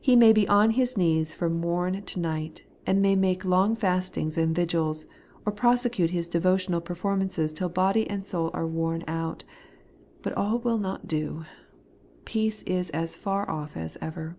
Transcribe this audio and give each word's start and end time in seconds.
He 0.00 0.16
may 0.16 0.32
be 0.32 0.48
on 0.48 0.70
his 0.70 0.96
knees 0.96 1.34
from 1.34 1.60
morn 1.60 2.02
to 2.02 2.18
night, 2.18 2.62
and 2.86 3.02
may 3.02 3.14
make 3.14 3.44
long 3.44 3.76
fastings 3.76 4.38
and 4.38 4.56
vigils, 4.56 5.04
or 5.44 5.52
prosecute 5.52 6.08
his 6.12 6.30
devo 6.30 6.54
tional 6.54 6.82
performances 6.82 7.52
till 7.52 7.68
body 7.68 8.08
and 8.08 8.24
soul 8.24 8.50
are 8.54 8.66
worn 8.66 9.04
out; 9.06 9.44
but 10.22 10.32
aU 10.34 10.56
will 10.56 10.78
not 10.78 11.06
do. 11.06 11.44
Peace 12.24 12.62
is 12.62 12.88
as 12.96 13.16
far 13.16 13.44
oflf 13.48 13.76
as 13.76 13.98
ever. 14.00 14.34